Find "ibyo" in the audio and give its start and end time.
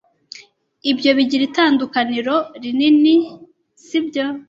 0.91-1.11